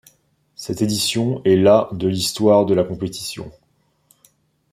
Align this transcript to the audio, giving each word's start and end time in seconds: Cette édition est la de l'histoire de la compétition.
Cette 0.55 0.81
édition 0.81 1.43
est 1.45 1.55
la 1.55 1.87
de 1.91 2.07
l'histoire 2.07 2.65
de 2.65 2.73
la 2.73 2.83
compétition. 2.83 3.51